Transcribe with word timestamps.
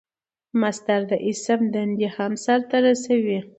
مصدر 0.61 1.01
د 1.11 1.13
اسم 1.29 1.59
دندې 1.73 2.07
هم 2.15 2.31
سر 2.45 2.59
ته 2.69 2.77
رسوي. 2.85 3.39